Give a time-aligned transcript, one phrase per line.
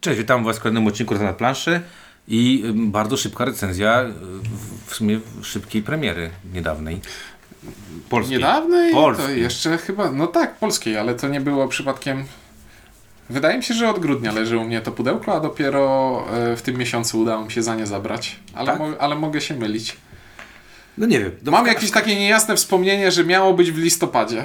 [0.00, 1.80] Cześć, witam Was w kolejnym odcinku na planszy
[2.28, 4.12] i bardzo szybka recenzja, y,
[4.86, 7.00] w sumie szybkiej premiery niedawnej.
[8.10, 8.36] Polskiej.
[8.38, 8.92] Niedawnej?
[8.92, 12.24] To jeszcze chyba, no tak, polskiej, ale to nie było przypadkiem...
[13.30, 16.62] Wydaje mi się, że od grudnia leży u mnie to pudełko, a dopiero e, w
[16.62, 18.36] tym miesiącu udało mi się za nie zabrać.
[18.54, 18.78] Ale, Tak?
[18.78, 19.96] mo- ale mogę się mylić.
[20.98, 21.30] No nie wiem.
[21.42, 24.44] No, Mam jakieś takie niejasne wspomnienie, że miało być w listopadzie.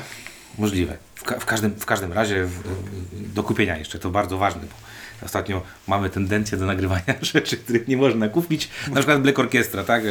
[0.58, 0.98] Możliwe.
[1.16, 2.60] W, ka- w, każdym, w każdym razie w,
[3.34, 4.93] do kupienia jeszcze, to bardzo ważne, bo
[5.26, 8.70] ostatnio mamy tendencję do nagrywania rzeczy, których nie można kupić.
[8.88, 10.04] Na przykład Black Orchestra, tak?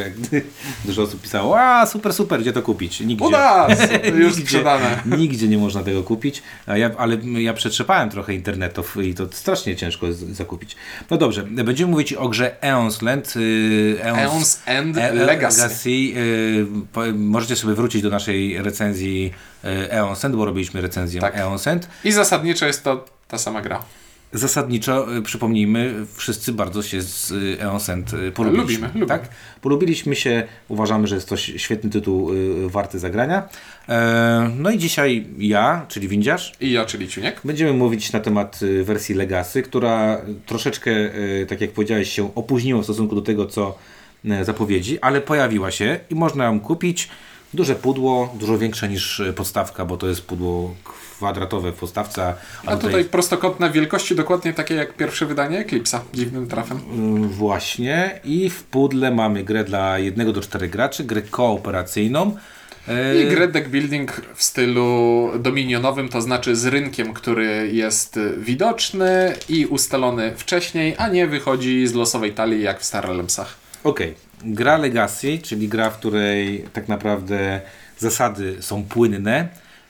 [0.85, 2.99] Dużo osób pisało, a super, super, gdzie to kupić?
[2.99, 3.25] Nigdzie.
[3.25, 3.69] U nas!
[4.19, 5.01] Już Nigdzie- sprzedane.
[5.05, 10.07] Nigdzie nie można tego kupić, ja, ale ja przetrzepałem trochę internetów i to strasznie ciężko
[10.07, 10.75] jest zakupić.
[11.09, 13.33] No dobrze, będziemy mówić o grze Eons Land.
[13.35, 15.89] y, Eons and E- e- Legacy.
[15.89, 19.33] y, po- Możecie sobie wrócić do naszej recenzji
[19.65, 21.37] y, Eons End, bo robiliśmy recenzję Tak.
[21.37, 21.87] Eons End.
[22.03, 23.83] I zasadniczo jest to ta sama gra.
[24.33, 28.63] Zasadniczo, y, przypomnijmy, wszyscy bardzo się z y, Eons End y, polubiliśmy.
[28.73, 29.05] Lubimy, lubimy.
[29.05, 29.29] Tak?
[29.61, 32.31] Polubiliśmy się, uważamy, że jest to świetny tytuł
[32.67, 33.49] warty zagrania.
[33.89, 37.41] E, No i dzisiaj ja, czyli Windziarz, I ja, czyli Ciuniek.
[37.43, 40.91] Będziemy mówić na temat wersji Legacy, która troszeczkę,
[41.47, 43.77] tak jak powiedziałeś, się opóźniła w stosunku do tego, co
[44.41, 47.09] zapowiedzi, ale pojawiła się i można ją kupić.
[47.53, 50.75] Duże pudło, dużo większe niż podstawka, bo to jest pudło
[51.23, 52.33] kwadratowe w podstawce.
[52.65, 55.99] A tutaj prostokątne wielkości, dokładnie takie jak pierwsze wydanie Eclipse'a.
[56.13, 56.77] Dziwnym trafem.
[57.25, 58.19] y, Właśnie.
[58.23, 62.35] I w pudle mamy grę dla jednego do czterech graczy, grę kooperacyjną.
[63.23, 69.65] I grę deck building w stylu dominionowym, to znaczy z rynkiem, który jest widoczny i
[69.65, 73.55] ustalony wcześniej, a nie wychodzi z losowej talii jak w Star Realmsach.
[73.83, 74.13] Okej.
[74.45, 77.61] Gra Legacy, czyli gra, w której tak naprawdę
[77.97, 79.47] zasady są płynne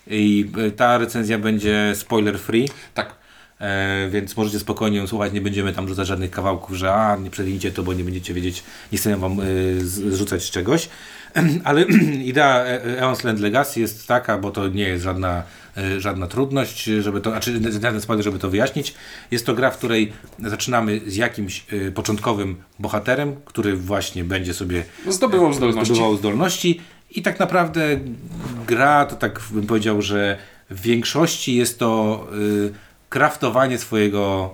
[0.08, 3.16] i e, ta recenzja będzie spoiler free, Tak.
[3.60, 7.30] e, więc możecie spokojnie ją słuchać, nie będziemy tam rzucać żadnych kawałków, że a, nie
[7.30, 9.44] przewincie to, bo nie będziecie wiedzieć, nie chcemy wam e,
[9.86, 10.90] zrzucać czegoś.
[11.64, 11.82] Ale
[12.32, 15.44] idea E- Eons Land Legacy jest taka, bo to nie jest żadna,
[15.78, 18.94] e, żadna trudność, żeby to, znaczy żaden spoiler, żeby to wyjaśnić.
[19.32, 24.84] Jest to gra, w której zaczynamy z jakimś e, początkowym bohaterem, który właśnie będzie sobie
[25.10, 25.86] Zdobywał zdolności.
[25.94, 26.82] zdobywał zdolności
[27.16, 27.82] i tak naprawdę
[28.68, 30.38] gra to tak bym powiedział, że
[30.70, 32.74] w większości jest to y,
[33.10, 34.54] kraftowanie swojego,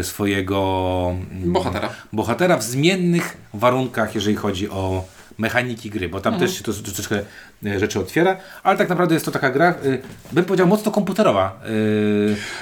[0.00, 1.88] y, swojego mm, Bohatera.
[2.12, 5.04] bohatera w zmiennych warunkach, jeżeli chodzi o
[5.38, 6.48] mechaniki gry, bo tam Mhm.
[6.50, 7.20] też się to troszeczkę
[7.66, 11.60] y, rzeczy otwiera, ale tak naprawdę jest to taka gra, y, bym powiedział mocno komputerowa.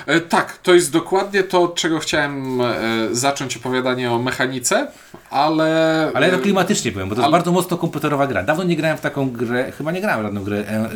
[0.07, 2.65] E, tak, to jest dokładnie to, od czego chciałem e,
[3.13, 4.87] zacząć opowiadanie o mechanice,
[5.31, 6.11] ale...
[6.15, 8.43] Ale ja to klimatycznie powiem, bo to jest Ale- bardzo mocno komputerowa gra.
[8.43, 10.89] Dawno nie grałem w taką grę, chyba nie grałem w żadną grę e,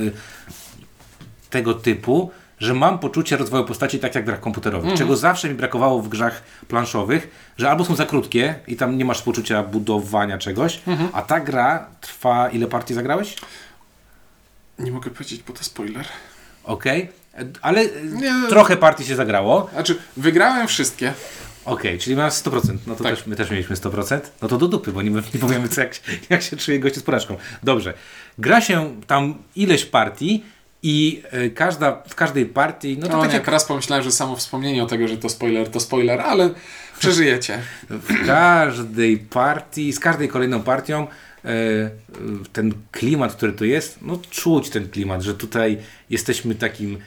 [1.50, 5.54] tego typu, że mam poczucie rozwoju postaci tak jak w grach komputerowych, czego zawsze mi
[5.54, 10.38] brakowało w grach planszowych, że albo są za krótkie i tam nie masz poczucia budowania
[10.38, 10.80] czegoś,
[11.12, 13.36] a ta gra trwa, ile partii zagrałeś?
[14.78, 16.06] Nie mogę powiedzieć, bo to spoiler.
[16.64, 18.34] Okej, E, ale e, Nie.
[18.48, 19.70] trochę partii się zagrało.
[19.72, 21.12] Znaczy, wygrałem wszystkie.
[21.64, 22.76] Okej, czyli masz 100%.
[22.86, 23.16] No to Tak.
[23.16, 24.20] też, my też mieliśmy 100%.
[24.42, 25.94] No to do dupy, bo nie, nie powiemy, co, jak,
[26.30, 27.36] jak się czuje gość z porażką.
[27.62, 27.94] Dobrze.
[28.38, 30.44] Gra się tam ileś partii
[30.82, 34.12] i y, każda, w każdej partii, no to No tak nie, jak teraz pomyślałem, że
[34.12, 36.50] samo wspomnienie o tego, że to spoiler, to spoiler, ale
[36.98, 37.58] przeżyjecie.
[37.90, 41.06] w każdej partii, z każdej kolejną partią
[41.44, 41.48] y,
[42.52, 45.78] ten klimat, który tu jest, no czuć ten klimat, że tutaj
[46.10, 46.98] jesteśmy takim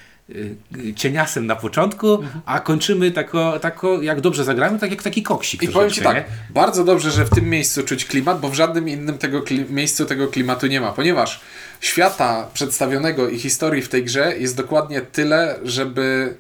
[0.96, 2.42] cieniasem na początku, Mhm.
[2.46, 6.26] a kończymy tako, tako, jak dobrze zagramy, tak jak taki koksik I powiem Ci tak,
[6.50, 10.28] bardzo dobrze, że w tym miejscu czuć klimat, bo w żadnym innym tego miejscu tego
[10.28, 11.42] klimatu nie ma, ponieważ
[11.82, 16.36] świata przedstawionego i historii w tej grze jest dokładnie tyle, żeby...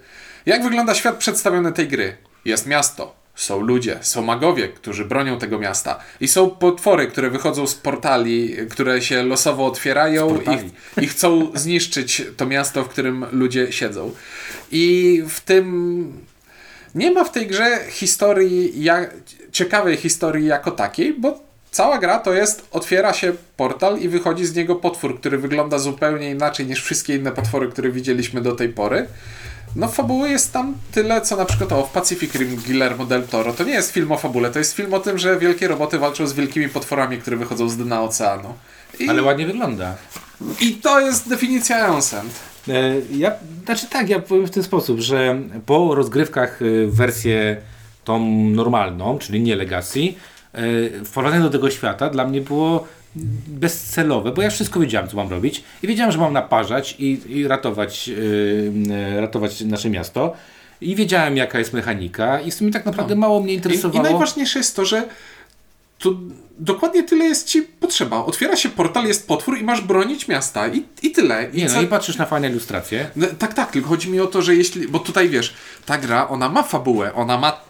[0.45, 2.17] Jak wygląda świat przedstawiony tej gry?
[2.45, 7.67] Jest miasto, są ludzie, są magowie, którzy bronią tego miasta i są potwory, które wychodzą
[7.67, 13.71] z portali, które się losowo otwierają i, i chcą zniszczyć to miasto, w którym ludzie
[13.71, 14.11] siedzą.
[14.71, 16.23] I w tym
[16.95, 18.85] nie ma w tej grze historii,
[19.51, 21.39] ciekawej historii jako takiej, bo
[21.71, 26.31] cała gra to jest, otwiera się portal i wychodzi z niego potwór, który wygląda zupełnie
[26.31, 29.07] inaczej niż wszystkie inne potwory, które widzieliśmy do tej pory.
[29.75, 33.53] No fabuły jest tam tyle, co na przykład o, w Pacific Rim Guillermo del Toro.
[33.53, 36.27] To nie jest film o fabule, to jest film o tym, że wielkie roboty walczą
[36.27, 38.53] z wielkimi potworami, które wychodzą z dna oceanu.
[38.99, 39.95] I, Ale ładnie wygląda.
[40.61, 42.33] i to jest definicja Eonsend.
[42.69, 42.73] E,
[43.11, 43.31] Ja,
[43.65, 47.57] znaczy tak, ja powiem w ten sposób, że po rozgrywkach e, wersję
[48.03, 48.19] tą
[48.49, 49.99] normalną, czyli nie Legacy,
[50.53, 52.87] e, wprowadzenie do tego świata dla mnie było
[53.47, 57.47] bezcelowe, bo ja wszystko wiedziałem, co mam robić i wiedziałem, że mam naparzać i, i
[57.47, 58.09] ratować,
[59.15, 60.33] e, ratować nasze miasto.
[60.81, 64.03] i wiedziałem jaka jest mechanika i w sumie tak naprawdę mało mnie I, I interesowało.
[64.03, 65.03] najważniejsze jest to, że
[65.99, 66.13] to
[66.59, 68.25] dokładnie tyle jest ci potrzeba.
[68.25, 70.67] Otwiera się portal, jest potwór i masz bronić miasta.
[70.67, 71.49] I, i tyle.
[71.53, 73.09] I Nie, no i patrzysz na fajne ilustracje.
[73.15, 74.87] No, tak, tak, tylko chodzi mi o to, że jeśli.
[74.87, 75.53] Bo tutaj wiesz,
[75.85, 77.61] ta gra, ona ma fabułę, ona ma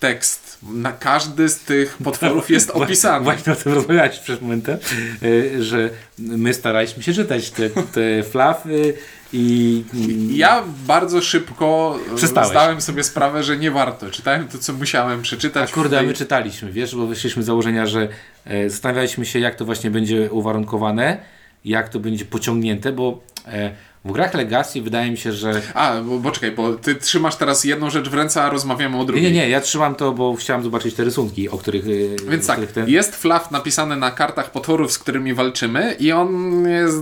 [0.00, 0.58] tekst.
[0.62, 3.24] Na każdy z tych potworów jest opisany.
[3.24, 4.78] Właśnie o tym rozmawiałeś przed momentem,
[5.22, 8.94] y, że my staraliśmy się czytać te, te flafy
[9.32, 9.84] i...
[10.30, 12.50] Ja bardzo szybko e, Przestałeś.
[12.50, 14.10] zdałem sobie sprawę, że nie warto.
[14.10, 15.72] Czytałem to, co musiałem przeczytać.
[15.72, 18.08] Kurde, a my tej- czytaliśmy, wiesz, bo wyszliśmy z założenia, że
[18.44, 21.18] e, zastanawialiśmy się, jak to właśnie będzie uwarunkowane,
[21.64, 23.70] jak to będzie pociągnięte, bo e,
[24.04, 25.62] w grach Legacy wydaje mi się, że...
[25.74, 29.04] A, bo, bo czekaj, bo ty trzymasz teraz jedną rzecz w ręce, a rozmawiamy o
[29.04, 29.24] drugiej.
[29.24, 31.84] nie, nie, ja trzymam to, bo chciałem zobaczyć te rysunki, o których...
[31.84, 32.88] e, Więc o tak, których ten...
[32.88, 36.98] jest flaw napisany na kartach potworów, z którymi walczymy i on jest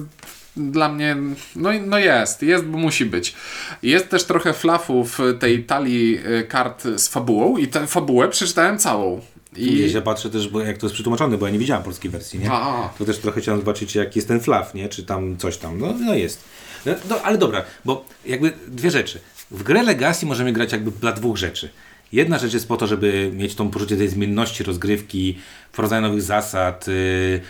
[0.57, 1.17] dla mnie,
[1.57, 3.35] no, no jest, jest, bo musi być.
[3.83, 9.21] Jest też trochę flafów tej talii y, kart z fabułą i tę fabułę przeczytałem całą.
[9.57, 9.93] I...
[9.93, 12.51] Ja patrzę też, bo jak to jest przetłumaczone, bo ja nie widziałem polskiej wersji, nie?
[12.51, 12.89] A, a.
[12.99, 14.89] To też trochę chciałem zobaczyć, jaki jest ten flaw, nie?
[14.89, 15.79] Czy tam coś tam.
[15.81, 16.45] No, no jest.
[16.87, 19.21] No, no, ale dobra, bo jakby dwie rzeczy.
[19.51, 21.71] W grę Legacy możemy grać jakby dla dwóch rzeczy.
[22.13, 25.39] Jedna rzecz jest po to, żeby mieć tą poczucie tej zmienności rozgrywki,
[25.73, 27.41] wprowadzania nowych zasad, y,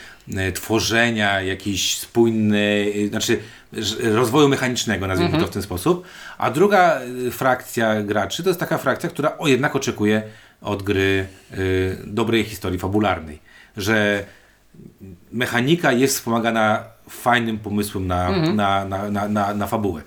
[0.48, 3.38] y, tworzenia jakiejś spójny, y, znaczy
[4.02, 6.06] rozwoju mechanicznego, nazwijmy to w ten sposób.
[6.38, 10.22] A druga frakcja graczy to jest taka frakcja, która o, jednak oczekuje
[10.60, 11.26] od gry
[12.04, 13.38] dobrej historii fabularnej.
[13.76, 14.25] Że
[15.32, 20.02] mechanika jest wspomagana fajnym pomysłem na, na, na, na, na, na fabułę.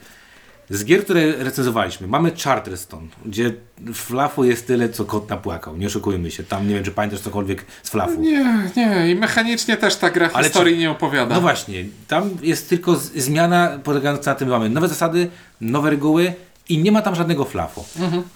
[0.69, 3.53] Z gier, które recenzowaliśmy, mamy Charterstone, gdzie
[3.93, 5.77] flafu jest tyle, co kot napłakał.
[5.77, 6.43] Nie oszukujmy się.
[6.43, 8.21] Tam nie wiem, czy pamiętasz cokolwiek z flafu.
[8.21, 11.35] Nie, nie, i mechanicznie też ta gra Ale historii czy- nie opowiada.
[11.35, 15.29] No właśnie, tam jest tylko zmiana polegająca na tym, że mamy nowe zasady,
[15.61, 16.33] nowe reguły
[16.73, 17.85] i nie ma tam żadnego flafu.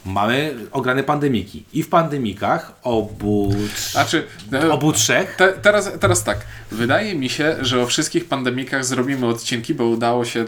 [0.05, 1.63] Mamy ograne pandemiki.
[1.73, 3.55] I w pandemikach obu,
[3.91, 4.23] Znaczy,
[4.53, 6.37] e, obu trzech Te, teraz, teraz tak.
[6.71, 10.45] Wydaje mi się, że o wszystkich pandemikach zrobimy odcinki, bo udało się.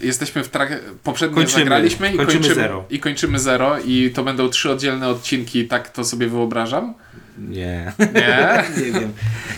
[0.00, 0.78] Jesteśmy w trakcie.
[1.02, 1.58] Poprzednio Kończymy.
[1.64, 2.84] zagraliśmy i Kończymy kończymy, zero.
[2.90, 3.76] i kończymy zero.
[3.84, 6.94] I to będą trzy oddzielne odcinki, tak to sobie wyobrażam.
[7.38, 7.92] Nie.
[8.14, 8.64] Nie?
[8.84, 9.12] nie wiem.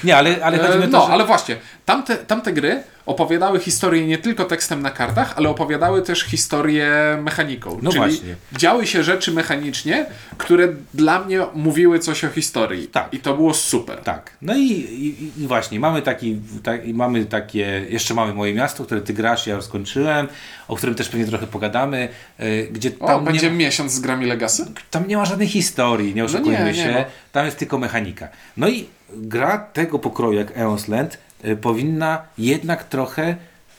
[0.04, 1.12] Nie, ale, ale chodzi mi o E, to, No, że...
[1.12, 6.22] ale właśnie, tamte, tamte gry opowiadały historię nie tylko tekstem na kartach, ale opowiadały też
[6.22, 6.88] historię
[7.22, 7.78] mechaniką.
[7.82, 8.34] No Czyli właśnie.
[8.52, 10.06] działy się rzeczy mechanicznie,
[10.38, 12.86] które dla mnie mówiły coś o historii.
[12.86, 13.08] Tak.
[13.12, 13.98] I to było super.
[13.98, 14.30] Tak.
[14.42, 19.00] No i, i, i właśnie, mamy taki, tak, mamy takie, jeszcze mamy moje miasto, które
[19.00, 20.28] ty grasz, ja już skończyłem,
[20.68, 22.08] o którym też pewnie trochę pogadamy,
[22.40, 24.66] y, gdzie O, tam, będzie nie, miesiąc z grami Legacy?
[24.90, 27.04] tam nie ma żadnej historii, nie oszukujmy nie, nie się, ma.
[27.32, 28.28] tam jest tylko mechanika.
[28.56, 31.18] No i gra tego pokroju jak Eons Land
[31.60, 33.36] powinna jednak trochę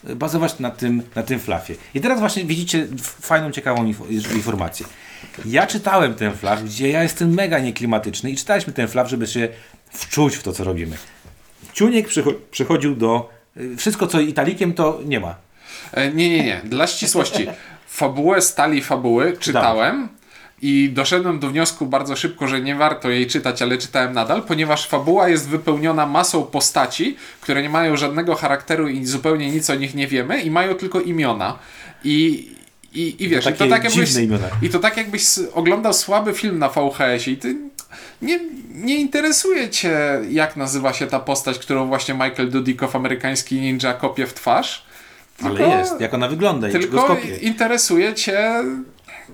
[0.09, 1.75] y, bazować na tym, na tym flafie.
[1.93, 2.87] I teraz właśnie widzicie
[3.21, 4.85] fajną, ciekawą inf- informację.
[5.45, 9.49] Ja czytałem ten flaf, gdzie ja jestem mega nieklimatyczny i czytaliśmy ten flaf, żeby się
[9.91, 10.97] wczuć w to, co robimy.
[11.73, 13.29] Ciuniek przycho- przychodził do...
[13.57, 15.35] y, Wszystko, co italikiem, to nie ma.
[15.93, 16.61] E, Nie, nie, nie.
[16.63, 17.47] Dla ścisłości.
[17.87, 20.09] Fabułę stali fabuły czytałem
[20.61, 24.87] i doszedłem do wniosku bardzo szybko, że nie warto jej czytać, ale czytałem nadal, ponieważ
[24.87, 29.95] fabuła jest wypełniona masą postaci, które nie mają żadnego charakteru i zupełnie nic o nich
[29.95, 31.59] nie wiemy i mają tylko imiona.
[32.03, 32.49] I,
[32.93, 34.09] i, i wiesz, i takie to tak jakbyś,
[34.61, 35.23] i to tak jakbyś
[35.53, 37.55] oglądał słaby film na VHS-ie i ty
[38.21, 38.39] nie,
[38.73, 39.99] nie interesuje cię,
[40.29, 44.85] jak nazywa się ta postać, którą właśnie Michael Dudikow, amerykański ninja, kopie w twarz.
[45.43, 47.35] Ale Tylko- jest, jak ona wygląda i czego Tylko skopie.
[47.37, 48.63] interesuje cię,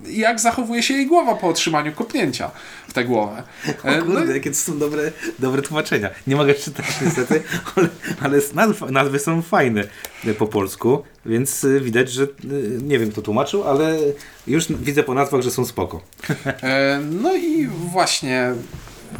[0.08, 2.52] jak zachowuje się jej głowa po otrzymaniu kopnięcia
[2.88, 3.44] w tę głowę.
[3.86, 6.10] E, O kurde, no, jakie to są dobre, dobre tłumaczenia.
[6.28, 7.44] Nie mogę czytać niestety,
[7.76, 7.88] ale,
[8.22, 9.84] ale nazwy, nazwy są fajne
[10.28, 12.28] e, po polsku, więc y, widać, że
[12.84, 13.98] nie wiem kto tłumaczył, ale
[14.48, 16.02] już widzę po nazwach, że są spoko.
[16.46, 18.54] e, no i właśnie.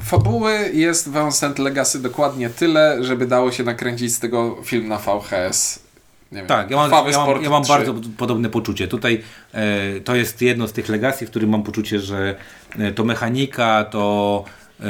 [0.04, 4.98] Fabuły jest w Ancient Legacy dokładnie tyle, żeby dało się nakręcić z tego film na
[4.98, 5.80] VHS.
[6.36, 7.74] Wiem, Tak, ja mam, ja mam, ja mam 3.
[7.74, 8.88] bardzo podobne poczucie.
[8.88, 9.24] Tutaj
[9.54, 12.36] e, to jest jedno z tych legacji, w którym mam poczucie, że
[12.80, 14.44] e, to mechanika, to
[14.80, 14.86] e,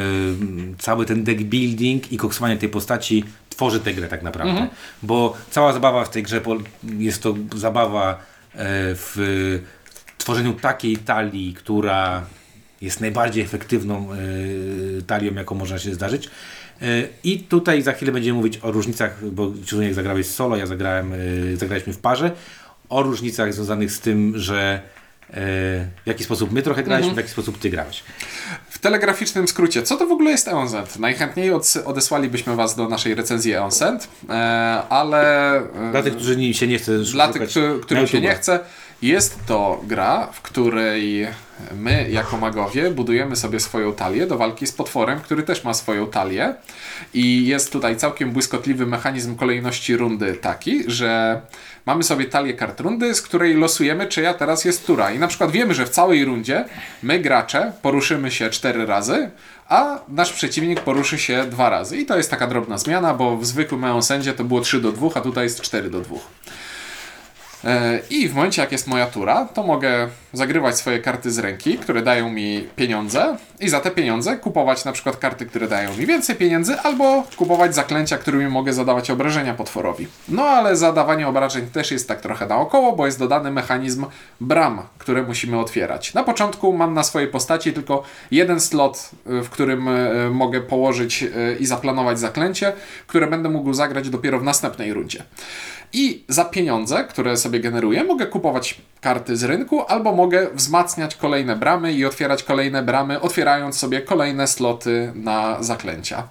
[0.78, 4.52] cały ten deck building i koksowanie tej postaci tworzy tę grę tak naprawdę.
[4.52, 4.70] Mhm.
[5.04, 6.42] Bo cała zabawa w tej grze
[6.98, 8.18] jest to zabawa e,
[8.96, 9.16] w
[10.18, 12.24] tworzeniu takiej talii, która
[12.82, 14.16] jest najbardziej efektywną e,
[15.02, 16.30] talią, jaką można się zdarzyć.
[16.82, 16.86] E,
[17.24, 21.58] I tutaj za chwilę będziemy mówić o różnicach, bo Ciunek zagrałeś solo, ja zagrałem, e,
[21.58, 22.32] zagraliśmy w parze,
[22.90, 24.82] o różnicach związanych z tym, że
[25.30, 25.34] e,
[26.04, 28.04] w jaki sposób my trochę graliśmy, w jaki sposób ty grałeś.
[28.70, 31.00] W telegraficznym skrócie, co to w ogóle jest EONZ?
[31.00, 31.52] Najchętniej
[31.86, 34.34] odesłalibyśmy Was do naszej recenzji EONZ, e,
[34.90, 37.50] ale Dla tych, którzy się nie chce dla tych,
[37.82, 38.60] którym się nie chce,
[39.02, 41.28] Jest to gra, w której
[41.76, 46.08] my, jako magowie, budujemy sobie swoją talię do walki z potworem, który też ma swoją
[46.08, 46.56] talię.
[47.14, 51.42] I jest tutaj całkiem błyskotliwy mechanizm kolejności rundy taki, że
[51.86, 55.12] mamy sobie talię kart rundy, z której losujemy, czyja teraz jest tura.
[55.12, 56.66] I na przykład wiemy, że w całej rundzie
[57.04, 59.30] my, gracze, poruszymy się cztery razy,
[59.70, 61.98] a nasz przeciwnik poruszy się dwa razy.
[61.98, 65.10] I to jest taka drobna zmiana, bo w zwykłym Eonsendzie to było 3 do 2,
[65.16, 66.16] a tutaj jest 4 do 2.
[67.66, 71.78] E, I w momencie, jak jest moja tura, to mogę zagrywać swoje karty z ręki,
[71.78, 76.06] które dają mi pieniądze, i za te pieniądze kupować na przykład karty, które dają mi
[76.06, 80.08] więcej pieniędzy, albo kupować zaklęcia, którymi mogę zadawać obrażenia potworowi.
[80.30, 84.06] No ale zadawanie obrażeń też jest tak trochę naokoło, bo jest dodany mechanizm
[84.42, 86.14] bram, które musimy otwierać.
[86.14, 91.26] Na początku mam na swojej postaci tylko jeden slot, y, w którym y, mogę położyć
[91.60, 92.74] i zaplanować zaklęcie,
[93.08, 95.24] które będę mógł zagrać dopiero w następnej rundzie.
[95.98, 101.56] I za pieniądze, które sobie generuję, mogę kupować karty z rynku, albo mogę wzmacniać kolejne
[101.56, 106.28] bramy i otwierać kolejne bramy, otwierając sobie kolejne sloty na zaklęcia.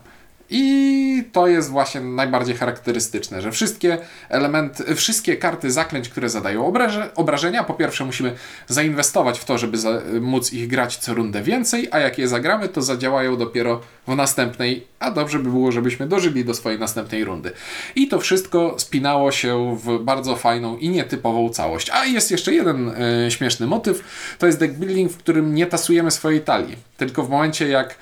[0.51, 3.99] I to jest właśnie najbardziej charakterystyczne, że wszystkie
[4.29, 8.35] elementy, wszystkie karty zaklęć, które zadają obraże, obrażenia, po pierwsze musimy
[8.69, 12.69] zainwestować w to, żeby za, móc ich grać co rundę więcej, a jak je zagramy,
[12.69, 17.53] to zadziałają dopiero w następnej, a dobrze by było, żebyśmy dożyli do swojej następnej rundy.
[17.97, 21.91] I to wszystko spinało się w bardzo fajną i nietypową całość.
[21.91, 24.05] A jest jeszcze jeden e, śmieszny motyw,
[24.39, 27.95] to jest deck building, w którym nie tasujemy swojej talii, tylko w momencie jak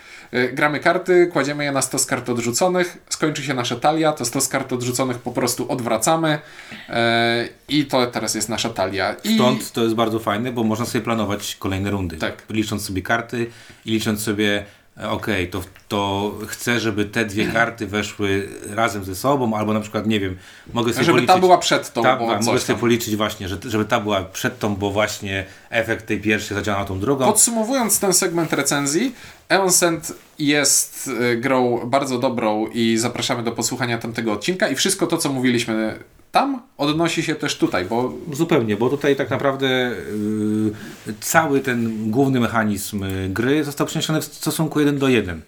[0.53, 4.73] gramy karty, kładziemy je na stos kart odrzuconych, skończy się nasza talia, to stos kart
[4.73, 6.39] odrzuconych po prostu odwracamy
[6.89, 9.17] e, i to teraz jest nasza talia.
[9.25, 12.17] I Stąd to jest bardzo fajne, bo można sobie planować kolejne rundy.
[12.17, 12.43] Tak.
[12.51, 13.51] Licząc sobie karty
[13.85, 14.65] i licząc sobie,
[15.11, 20.07] okej, to, to chcę, żeby te dwie karty weszły razem ze sobą, albo na przykład,
[20.07, 20.37] nie wiem,
[20.73, 21.35] mogę sobie żeby policzyć...
[21.35, 22.81] ta była przed tą, Ta, bo mogę coś sobie tam.
[22.81, 26.85] policzyć właśnie, że, żeby ta była przed tą, bo właśnie efekt tej pierwszej zadziała na
[26.85, 27.25] tą drugą.
[27.25, 29.15] Podsumowując ten segment recenzji,
[29.49, 30.13] Eonsend
[30.47, 35.33] jest y, grą bardzo dobrą i zapraszamy do posłuchania tamtego odcinka i wszystko to, co
[35.33, 35.99] mówiliśmy
[36.33, 39.67] tam, odnosi się też tutaj, bo Zupełnie, bo tutaj tak naprawdę
[41.07, 45.43] yy, cały ten główny mechanizm y, gry został przeniesiony w stosunku 1 do 1.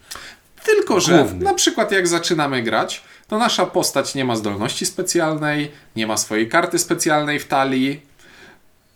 [0.65, 1.45] tylko, że Główny.
[1.45, 6.49] na przykład jak zaczynamy grać, to nasza postać nie ma zdolności specjalnej, nie ma swojej
[6.49, 8.01] karty specjalnej w talii.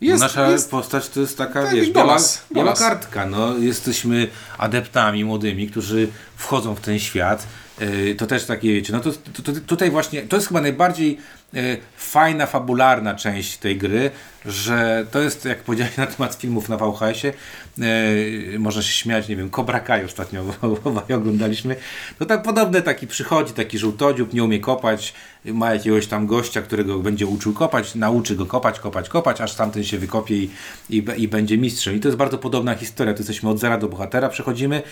[0.01, 2.17] Jest, Nasza jest postać to jest taka, Tak, wiesz, biała,
[2.55, 3.27] biała kartka.
[3.27, 4.29] No, jesteśmy
[4.59, 7.47] adeptami młodymi, którzy wchodzą w ten świat.
[7.81, 11.19] Yy, To też takie, wiecie, no to, to, to tutaj właśnie, to jest chyba najbardziej
[11.53, 14.11] yy, fajna, fabularna część tej gry,
[14.47, 17.33] że to jest, jak powiedziałeś na temat filmów na VHS-ie,
[17.79, 20.45] yy, można się śmiać, nie wiem, Cobra Kai ostatnio
[21.17, 21.77] oglądaliśmy,
[22.19, 25.15] to tak podobne, taki przychodzi, taki żółtodziób, nie umie kopać,
[25.45, 29.85] ma jakiegoś tam gościa, którego będzie uczył kopać, nauczy go kopać, kopać, kopać, aż tamten
[29.85, 30.51] się wykopie i,
[30.91, 31.95] i, i będzie mistrzem.
[31.95, 33.15] I to jest bardzo podobna historia.
[33.15, 34.83] Tu jesteśmy od zera do bohatera, przechodzimy.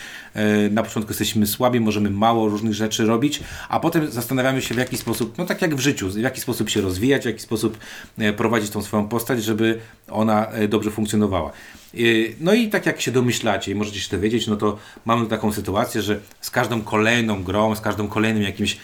[0.70, 4.96] Na początku jesteśmy słabi, możemy mało różnych rzeczy robić, a potem zastanawiamy się w jaki
[4.96, 7.78] sposób, no tak jak w życiu, w jaki sposób się rozwijać, w jaki sposób
[8.18, 9.78] e, prowadzić tą swoją postać, żeby
[10.10, 11.50] ona e, dobrze funkcjonowała.
[11.94, 11.98] E,
[12.40, 16.02] No i tak jak się domyślacie i możecie się dowiedzieć, no to mamy taką sytuację,
[16.02, 18.76] że z każdą kolejną grą, z każdym kolejnym jakimś,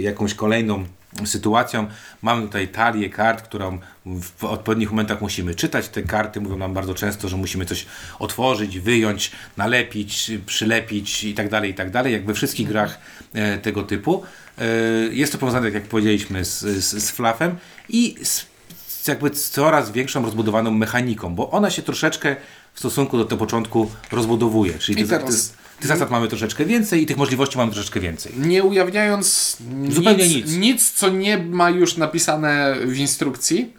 [0.00, 0.84] jakąś kolejną
[1.24, 1.86] sytuacją.
[2.22, 5.88] Mamy tutaj talię kart, którą w odpowiednich momentach musimy czytać.
[5.88, 7.86] Te karty mówią nam bardzo często, że musimy coś
[8.18, 12.98] otworzyć, wyjąć, nalepić, przylepić i tak dalej, i tak dalej, jak we wszystkich grach
[13.34, 14.22] e, tego typu.
[14.58, 14.64] E,
[15.10, 17.56] jest to powiązane, tak jak powiedzieliśmy, z, z, z flafem
[17.88, 18.46] i z,
[18.86, 22.36] z jakby coraz większą rozbudowaną mechaniką, bo ona się troszeczkę
[22.74, 24.78] w stosunku do tego początku rozbudowuje.
[24.78, 28.32] Czyli I teraz- tych, zasad mamy troszeczkę więcej i tych możliwości mamy troszeczkę więcej.
[28.36, 29.56] nie ujawniając
[29.88, 30.56] Zupełnie nic, nic.
[30.56, 33.72] nic, co nie ma już napisane w instrukcji,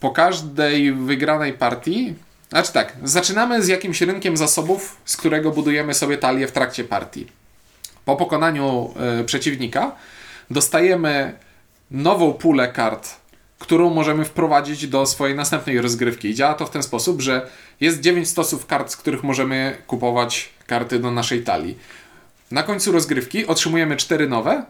[0.00, 2.14] po każdej wygranej partii,
[2.48, 7.26] znaczy tak, zaczynamy z jakimś rynkiem zasobów, z którego budujemy sobie talię w trakcie partii.
[8.04, 9.92] Po pokonaniu e, przeciwnika
[10.50, 11.32] dostajemy
[11.90, 13.08] nową pulę kart,
[13.58, 16.28] którą możemy wprowadzić do swojej następnej rozgrywki.
[16.28, 17.48] I działa to w ten sposób, że
[17.80, 21.78] jest 9 stosów kart, z których możemy kupować karty do naszej talii.
[22.50, 24.64] Na końcu rozgrywki otrzymujemy cztery nowe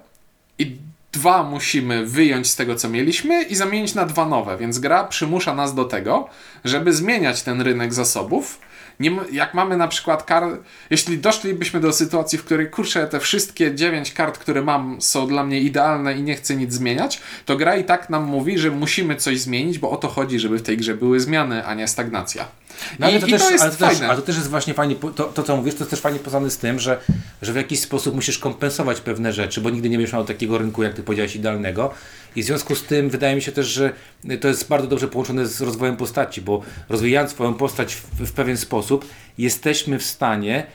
[0.58, 0.76] i
[1.12, 5.54] dwa musimy wyjąć z tego, co mieliśmy i zamienić na dwa nowe, więc gra przymusza
[5.54, 6.28] nas do tego,
[6.64, 8.60] żeby zmieniać ten rynek zasobów.
[9.00, 10.44] Nie, jak mamy na przykład kar,
[10.90, 15.44] jeśli doszlibyśmy do sytuacji, w której kurczę, te wszystkie dziewięć kart, które mam, są dla
[15.44, 19.16] mnie idealne i nie chcę nic zmieniać, to gra i tak nam mówi, że musimy
[19.16, 22.48] coś zmienić, bo o to chodzi, żeby w tej grze były zmiany, a nie stagnacja.
[22.98, 24.08] No, ale I, to, i też, to jest ale, to też, fajne.
[24.08, 26.50] ale to też jest właśnie fajnie, to, to co mówisz, to jest też fajnie powiązane
[26.50, 27.00] z tym, że,
[27.42, 30.82] że w jakiś sposób musisz kompensować pewne rzeczy, bo nigdy nie będziesz miał takiego rynku,
[30.82, 31.94] jak ty powiedziałeś, idealnego.
[32.36, 33.92] I w związku z tym wydaje mi się też, że
[34.40, 38.56] to jest bardzo dobrze połączone z rozwojem postaci, bo rozwijając swoją postać w, w pewien
[38.56, 39.04] sposób,
[39.38, 40.66] jesteśmy w stanie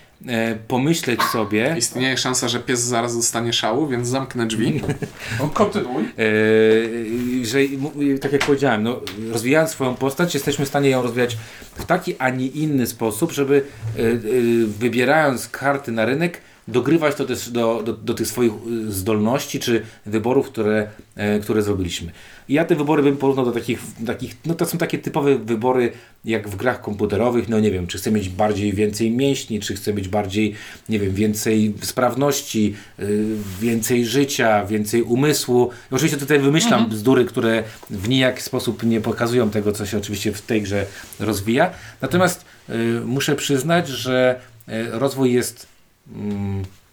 [0.68, 4.82] pomyśleć sobie, Istnieje szansa, że pies zaraz dostanie szału, więc zamknę drzwi.
[5.40, 6.04] No, kontynuuj.
[6.18, 11.38] Yy, że m- tak jak powiedziałem, no, rozwijając swoją postać, jesteśmy w stanie ją rozwijać
[11.76, 13.64] w taki, a nie inny sposób, żeby
[13.98, 19.60] yy, wybierając karty na rynek, dogrywać to też do, do, do tych swoich yy, zdolności
[19.60, 22.12] czy wyborów, które, yy, które zrobiliśmy.
[22.50, 25.92] I ja te wybory bym porównał do takich, takich, no to są takie typowe wybory
[26.26, 29.94] jak w grach komputerowych, no nie wiem, czy chcę mieć bardziej więcej mięśni, czy chcę
[29.94, 30.56] mieć bardziej,
[30.90, 33.26] nie wiem, więcej sprawności, yy,
[33.62, 35.70] więcej życia, więcej umysłu.
[35.92, 40.32] I oczywiście tutaj wymyślam bzdury, które w nijaki sposób nie pokazują tego, co się oczywiście
[40.32, 40.86] w tej grze
[41.20, 41.72] rozwija.
[42.02, 45.77] Natomiast yy, muszę przyznać, że yy, rozwój jest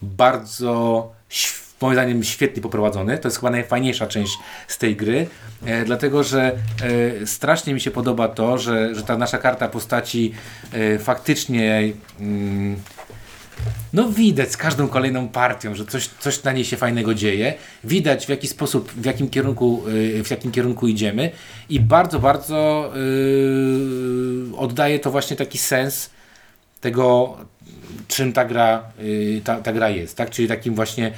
[0.02, 3.18] bardzo św- moim zdaniem świetnie poprowadzony.
[3.18, 5.26] To jest chyba najfajniejsza część z tej gry,
[5.64, 6.52] e, dlatego że
[7.23, 10.33] e, strasznie mi się podoba to, że, że ta nasza karta postaci
[10.73, 12.76] e, faktycznie mm,
[13.92, 17.54] no widać z każdą kolejną partią, że coś, coś na niej się fajnego dzieje.
[17.85, 21.30] Widać w jaki sposób, w jakim kierunku, y, w jakim kierunku idziemy
[21.68, 22.92] i bardzo, bardzo
[24.50, 26.11] yy, oddaje to właśnie taki sens
[26.80, 27.37] tego,
[28.08, 30.30] czym ta gra, yy, ta, ta gra jest, tak?
[30.30, 31.12] Czyli takim właśnie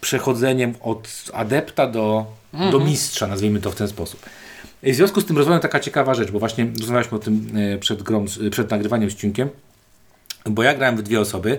[0.00, 2.26] przechodzeniem od adepta do,
[2.70, 4.20] do mistrza, nazwijmy to w ten sposób.
[4.82, 7.78] I w związku z tym rozmawiam taka ciekawa rzecz, bo właśnie rozmawialiśmy o tym e,
[7.78, 9.48] przed, grą, przed nagrywaniem z Ciunkiem,
[10.44, 11.58] bo ja grałem w dwie osoby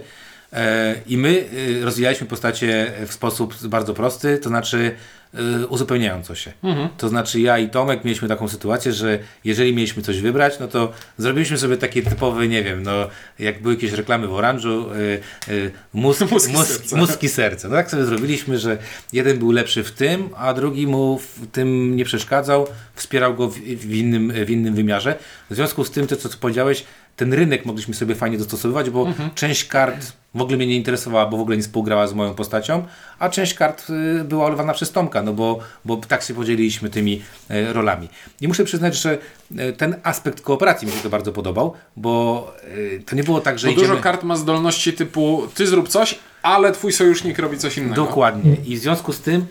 [1.08, 1.46] i my
[1.80, 4.92] e, rozwijaliśmy postacie w sposób bardzo prosty, to znaczy
[5.34, 6.52] e, uzupełniająco się.
[6.98, 10.92] To znaczy ja i Tomek mieliśmy taką sytuację, że jeżeli mieliśmy coś wybrać, no to
[11.18, 12.92] zrobiliśmy sobie takie typowe, nie wiem, no
[13.40, 16.98] jak były jakieś reklamy w oranżu, e, e, mózg, mózg, serca.
[16.98, 17.70] mózgi serca.
[17.70, 18.78] No tak sobie zrobiliśmy, że
[19.14, 23.56] jeden był lepszy w tym, a drugi mu w tym nie przeszkadzał, wspierał go w,
[23.60, 25.16] w, innym, w innym wymiarze.
[25.50, 26.84] W związku z tym, to co powiedziałeś,
[27.18, 31.38] ten rynek mogliśmy sobie fajnie dostosowywać, bo część kart w ogóle mnie nie interesowała, bo
[31.38, 32.86] w ogóle nie współgrała z moją postacią,
[33.20, 37.22] a część kart y, była olewana przez Tomka, no bo, bo tak się podzieliliśmy tymi
[37.50, 38.10] e, rolami.
[38.42, 39.18] I muszę przyznać, że
[39.58, 42.54] e, ten aspekt kooperacji mi się to bardzo podobał, bo
[42.98, 43.88] e, to nie było tak, że Bo idziemy...
[43.88, 47.96] dużo kart ma zdolności typu ty zrób coś, ale twój sojusznik robi coś innego.
[47.96, 48.56] Dokładnie.
[48.66, 49.46] I w związku z tym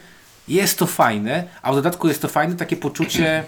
[0.49, 3.45] jest to fajne, a w dodatku jest to fajne takie poczucie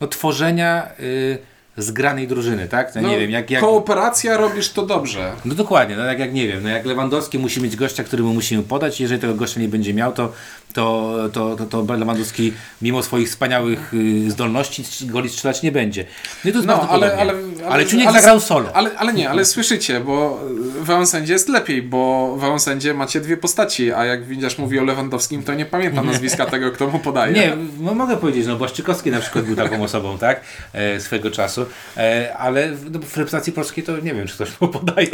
[0.00, 1.38] no, tworzenia y,
[1.76, 2.94] zgranej drużyny, tak?
[2.94, 5.32] No, No, nie wiem, jak, jak, Kooperacja robisz to dobrze.
[5.44, 8.62] no dokładnie, no jak, jak nie wiem, no jak Lewandowski musi mieć gościa, któremu musimy
[8.62, 10.32] podać, jeżeli tego gościa nie będzie miał, to,
[10.76, 16.04] to, to, to, to Lewandowski mimo swoich wspaniałych y, zdolności goli strzelać nie będzie.
[16.44, 17.20] No to No, ale, podobnie.
[17.64, 18.70] ale, ale, Czuniek zagrał solo.
[18.74, 20.40] Ale, ale nie, ale słyszycie, bo
[20.82, 24.84] w Eonsendzie jest lepiej, bo w Eonsendzie macie dwie postaci, a jak widzisz mówi o
[24.84, 27.32] Lewandowskim, to nie pamiętam nazwiska tego, kto mu podaje.
[27.32, 30.40] Nie, no mogę powiedzieć, no Błaszczykowski na przykład był taką osobą, tak?
[30.72, 31.66] E, swego czasu.
[31.96, 35.08] E, ale w- no, w reprezentacji polskiej to nie wiem, czy ktoś mu podaje.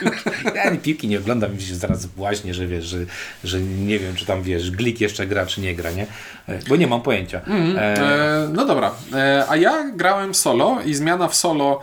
[0.54, 2.98] ja ani piłki nie oglądam, się zaraz błaźnie, że wiesz, że,
[3.44, 6.06] że nie wiem, czy tam wiesz, Glik jeszcze gra, czy nie gra, nie?
[6.48, 7.38] E, bo nie mam pojęcia.
[7.38, 11.80] E, E, no dobra, e, a ja grałem solo i zmiana w solo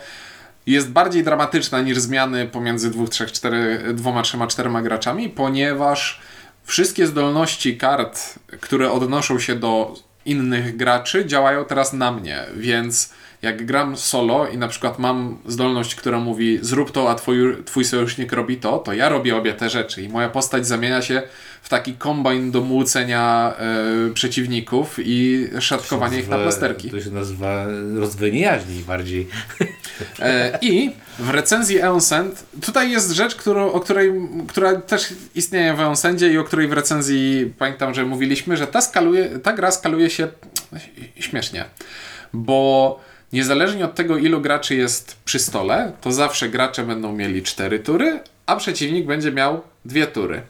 [0.68, 6.22] jest bardziej dramatyczna niż zmiany pomiędzy dwóch, trzech, cztery, dwoma, trzema, czterema graczami, ponieważ
[6.64, 9.96] wszystkie zdolności kart, które odnoszą się do
[10.26, 13.14] innych graczy, działają teraz na mnie, więc
[13.44, 17.86] jak gram solo i na przykład mam zdolność, która mówi zrób to, a twój, twój
[17.86, 21.22] sojusznik robi to, to ja robię obie te rzeczy i moja postać zamienia się
[21.62, 26.90] w taki kombajn do młócenia e, przeciwników i szatkowania ich na plasterki.
[26.90, 29.28] To się nazywa rozwojenie jaźni bardziej.
[30.20, 34.12] E, I w recenzji Eonsend, tutaj jest rzecz, którą, o której,
[34.48, 38.82] która też istnieje w Eonsendzie i o której w recenzji pamiętam, że mówiliśmy, że ta,
[38.82, 40.28] skaluje, ta gra skaluje się
[41.20, 41.66] śmiesznie,
[42.34, 43.00] bo
[43.34, 48.20] niezależnie od tego, ilu graczy jest przy stole, to zawsze gracze będą mieli cztery tury,
[48.46, 50.42] a przeciwnik będzie miał dwie tury.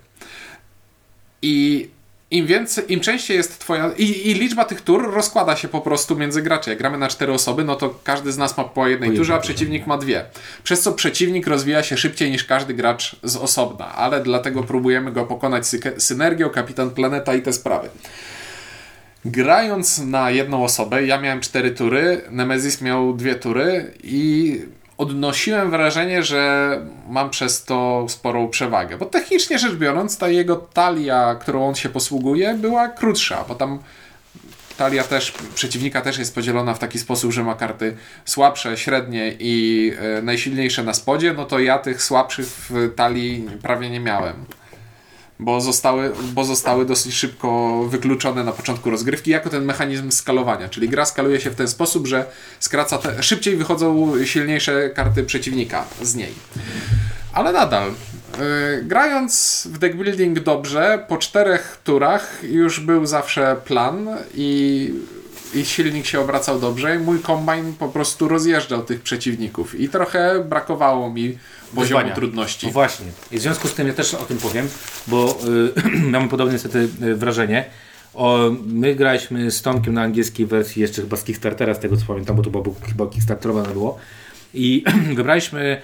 [1.42, 1.90] I
[2.32, 3.92] im więcej, im częściej jest twoja.
[3.98, 6.70] I, I liczba tych tur rozkłada się po prostu między graczy.
[6.70, 9.34] Jak gramy na cztery osoby, no to każdy z nas ma po jednej Po turze,
[9.36, 10.26] a przeciwnik ma dwie.
[10.64, 15.26] Przez co przeciwnik rozwija się szybciej niż każdy gracz z osobna, ale dlatego próbujemy go
[15.26, 17.90] pokonać syke- synergią, kapitan planeta i te sprawy.
[19.26, 24.62] Grając na jedną osobę, ja miałem cztery tury, Nemesis miał dwie tury i
[24.98, 28.98] odnosiłem wrażenie, że mam przez to sporą przewagę.
[28.98, 33.80] Bo technicznie rzecz biorąc, ta jego talia, którą on się posługuje, była krótsza, bo tam
[34.78, 39.92] talia też, przeciwnika też jest podzielona w taki sposób, że ma karty słabsze, średnie i
[40.18, 44.46] e, najsilniejsze na spodzie, no to ja tych słabszych w talii prawie nie miałem.
[45.40, 50.70] Bo zostały, bo zostały dosyć szybko wykluczone na początku rozgrywki jako ten mechanizm skalowania.
[50.70, 52.26] Czyli gra skaluje się w ten sposób, że
[52.60, 56.34] skraca te, szybciej wychodzą silniejsze karty przeciwnika z niej.
[57.34, 64.08] Ale nadal, yy, grając w deck building dobrze, po czterech turach już był zawsze plan
[64.34, 64.94] i,
[65.56, 70.46] i silnik się obracał dobrze i mój kombine po prostu rozjeżdżał tych przeciwników i trochę
[70.50, 71.38] brakowało mi
[71.76, 72.16] poziomu Wyzwania.
[72.16, 72.68] trudności.
[72.68, 73.06] No właśnie.
[73.32, 74.68] I w związku z tym ja też o tym powiem,
[75.08, 75.38] bo
[75.78, 77.66] y, mamy podobne niestety y, wrażenie.
[78.14, 82.06] O, my graliśmy z Tomkiem na angielskiej wersji jeszcze chyba z Kickstartera, z tego co
[82.06, 83.98] pamiętam, bo to chyba Kickstarterowe było.
[84.54, 84.84] I
[85.16, 85.82] wybraliśmy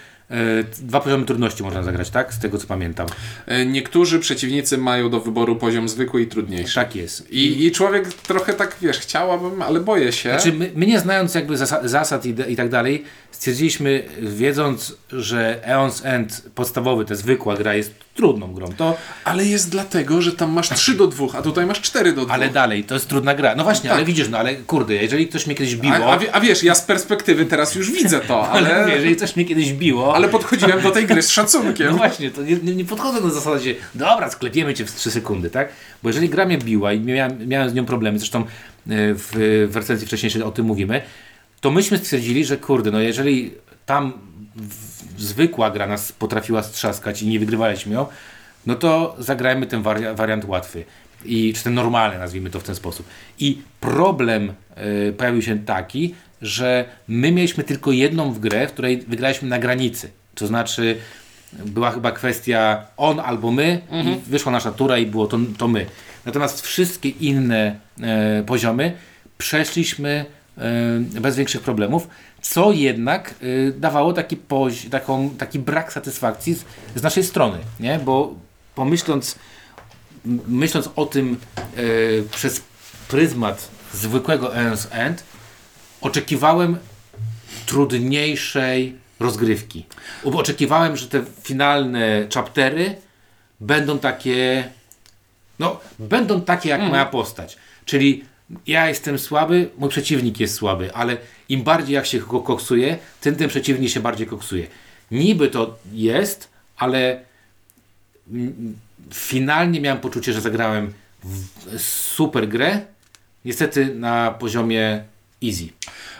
[0.81, 2.33] dwa poziomy trudności można zagrać, tak?
[2.33, 3.07] Z tego co pamiętam.
[3.45, 6.75] E, Niektórzy przeciwnicy mają do wyboru poziom zwykły i trudniejszy.
[6.75, 7.31] Tak jest.
[7.31, 10.29] I, I człowiek trochę tak, wiesz, chciałabym, ale boję się.
[10.29, 15.61] Znaczy, my, my nie znając jakby zasa- zasad i, i tak dalej, stwierdziliśmy, wiedząc, że
[15.67, 20.51] Eon's End podstawowy, ta zwykła gra jest trudną grą, to Ale jest dlatego, że tam
[20.51, 22.33] masz 3 do 2, a tutaj masz 4 do 2.
[22.33, 23.55] ale dalej, to jest trudna gra.
[23.55, 23.97] No właśnie, Tak.
[23.97, 26.75] ale widzisz, no ale kurde, jeżeli ktoś mnie kiedyś biło, a, a, a wiesz, ja
[26.75, 30.81] z perspektywy teraz już widzę to, ale, ale, jeżeli ktoś mnie kiedyś biło, ale podchodziłem
[30.81, 31.87] do tej gry z szacunkiem.
[31.91, 35.69] no właśnie, to nie, nie, podchodzę na zasadzie, dobra, sklepiemy cię w 3 sekundy, tak?
[36.03, 38.45] Bo jeżeli gra mnie biła i miałem, miałem z nią problemy, zresztą e,
[38.87, 41.01] w, w recenzji wcześniejszej o tym mówimy,
[41.61, 43.51] to myśmy stwierdzili, że kurde, no jeżeli
[43.85, 44.13] tam
[45.19, 48.05] zwykła gra nas potrafiła strzaskać i nie wygrywaliśmy ją,
[48.65, 50.83] no to zagrajmy ten wari- wariant łatwy.
[51.25, 53.07] I, czy ten normalny, nazwijmy to w ten sposób.
[53.39, 58.97] I problem e, pojawił się taki, że my mieliśmy tylko jedną w grę, w której
[58.97, 60.11] wygraliśmy na granicy.
[60.35, 60.97] To znaczy,
[61.53, 65.85] była chyba kwestia on albo my, i wyszła nasza tura i było to, to my.
[66.25, 68.93] Natomiast wszystkie inne e, poziomy
[69.37, 70.25] przeszliśmy
[71.21, 72.07] bez większych problemów,
[72.41, 77.99] co jednak e, dawało taki, pozi- taką, taki brak satysfakcji z, z naszej strony, nie?
[77.99, 78.35] bo
[78.75, 79.35] pomyśląc
[80.47, 81.81] myśląc o tym e,
[82.31, 82.61] przez
[83.07, 85.23] pryzmat zwykłego Eons End,
[86.01, 86.77] oczekiwałem
[87.65, 89.85] trudniejszej rozgrywki.
[90.23, 92.95] Oczekiwałem, że te finalne chaptery
[93.59, 94.69] będą takie,
[95.59, 97.57] no, będą takie jak moja postać.
[97.85, 98.25] Czyli
[98.67, 101.17] ja jestem słaby, mój przeciwnik jest słaby, ale
[101.49, 104.67] im bardziej jak się go koksuje, tym ten przeciwnik się bardziej koksuje.
[105.11, 107.21] Niby to jest, ale
[108.31, 108.77] mm,
[109.13, 110.93] finalnie miałem poczucie, że zagrałem
[111.77, 112.81] super grę,
[113.45, 115.03] niestety na poziomie
[115.43, 115.69] easy.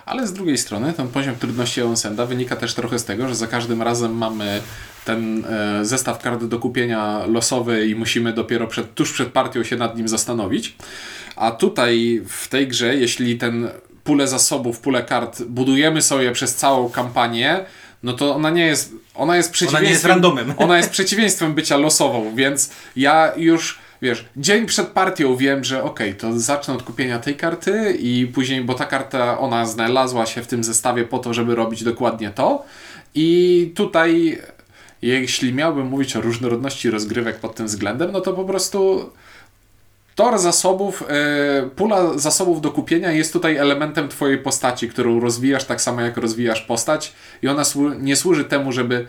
[0.10, 3.48] Ale z drugiej strony ten poziom trudności Eonsenda wynika też trochę z tego, że za
[3.48, 4.62] każdym razem mamy
[5.06, 9.76] ten e, zestaw kart do kupienia losowy i musimy dopiero przed, tuż przed partią się
[9.76, 10.76] nad nim zastanowić.
[11.36, 13.70] A tutaj w tej grze, jeśli ten
[14.04, 17.66] pulę zasobów, pulę kart budujemy sobie przez całą kampanię,
[18.04, 20.54] no to ona nie jest, ona jest przeciwieństwem, jest randomem.
[20.58, 26.16] ona jest przeciwieństwem bycia losową, więc ja już Wiesz, dzień przed partią wiem, że okej,
[26.16, 30.48] to zacznę od kupienia tej karty i później, bo ta karta, ona znalazła się w
[30.48, 32.66] tym zestawie po to, żeby robić dokładnie to.
[33.16, 34.40] I tutaj,
[35.02, 39.10] jeśli miałbym mówić o różnorodności rozgrywek pod tym względem, no to po prostu
[40.16, 45.82] tor zasobów, e, pula zasobów do kupienia jest tutaj elementem Twojej postaci, którą rozwijasz tak
[45.82, 47.64] samo jak rozwijasz postać i ona
[48.00, 49.08] nie służy temu, żeby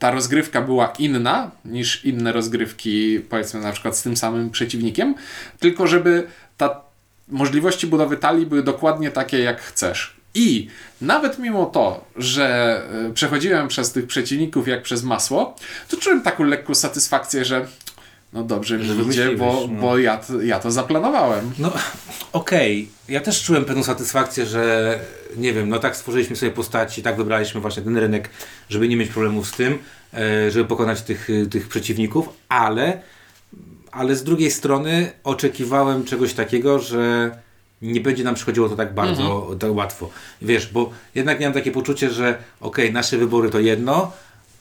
[0.00, 5.14] ta rozgrywka była inna niż inne rozgrywki, powiedzmy na przykład z tym samym przeciwnikiem,
[5.58, 6.80] tylko żeby ta
[7.28, 10.16] możliwości budowy talii były dokładnie takie jak chcesz.
[10.34, 10.68] I
[11.00, 15.56] nawet mimo to, że e, przechodziłem przez tych przeciwników jak przez masło,
[15.88, 17.66] to czułem taką lekką satysfakcję, że
[18.32, 19.80] no dobrze mi idzie, bo, no.
[19.80, 21.52] bo ja, ja to zaplanowałem.
[21.58, 21.72] No,
[22.32, 22.88] okej.
[23.08, 24.98] Ja też czułem pewną satysfakcję, że
[25.36, 28.30] nie wiem, no tak stworzyliśmy sobie postaci, tak wybraliśmy właśnie ten rynek,
[28.68, 29.78] żeby nie mieć problemów z tym,
[30.14, 33.02] e, żeby pokonać tych, tych przeciwników, ale,
[33.92, 37.30] ale z drugiej strony oczekiwałem czegoś takiego, że
[37.82, 40.10] nie będzie nam przychodziło to tak bardzo tak łatwo.
[40.42, 44.12] Wiesz, bo jednak miałem takie poczucie, że okej, nasze wybory to jedno,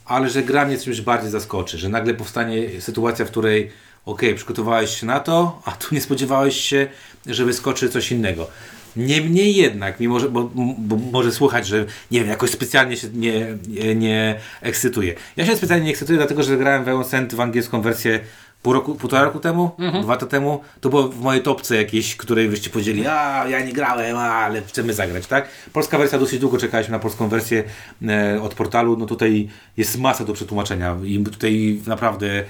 [0.05, 3.71] ale że gra mnie czymś bardziej zaskoczy, że nagle powstanie sytuacja, w której
[4.05, 6.87] okej, przygotowałeś się na to, a tu nie spodziewałeś się,
[7.25, 8.47] że wyskoczy coś innego.
[8.95, 13.57] Niemniej jednak, mimo że, bo, bo może słuchać, że nie wiem, jakoś specjalnie się nie,
[13.67, 15.15] nie, nie ekscytuję.
[15.37, 18.19] Ja się specjalnie nie ekscytuję, dlatego że grałem w Eonsend w angielską wersję
[18.63, 19.71] pół roku, półtora roku temu,
[20.01, 20.61] dwa lata temu.
[20.81, 24.61] To było w mojej topce jakiejś, której wyście powiedzieli, a ja nie grałem, a, ale
[24.61, 25.47] chcemy zagrać, tak?
[25.73, 27.63] Polska wersja, dosyć długo czekaliśmy na polską wersję
[28.07, 32.43] e, od portalu, no tutaj jest masa do przetłumaczenia i tutaj naprawdę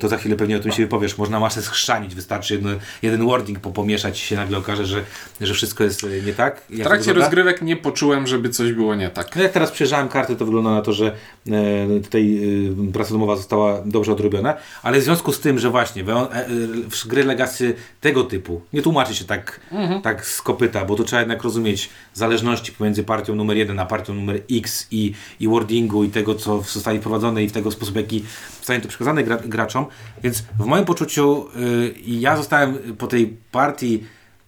[0.00, 2.70] to za chwilę pewnie o tym się wypowiesz, można masę schrzanić, wystarczy jedno,
[3.02, 5.04] jeden wording po- pomieszać i się nagle okaże, że,
[5.40, 6.60] że wszystko jest e, nie tak.
[6.60, 9.36] W jak to trakcie rozgrywek nie poczułem, żeby coś było nie tak.
[9.36, 11.06] No jak teraz przejrzałem karty, to wygląda na to, że
[11.50, 12.40] e, tutaj
[12.88, 16.46] e, praca domowa została dobrze odrobiona, ale w związku z tym, że właśnie we- e,
[16.46, 16.48] e,
[16.90, 19.60] w gry Legacy tego typu, nie tłumaczy się tak,
[20.02, 24.14] tak z kopyta, bo to trzeba jednak rozumieć zależności pomiędzy partią numer jeden a partią
[24.14, 28.24] numer X i, i wordingu i tego, co zostaje wprowadzone i w tego sposób, jaki
[28.70, 29.86] zostanie to przekazane gra, graczom,
[30.22, 34.04] więc w moim poczuciu y, ja zostałem po tej partii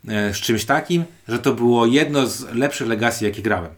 [0.08, 3.70] e, z czymś takim, że to było jedno z lepszych legacji, jakie grałem.
[3.70, 3.72] E,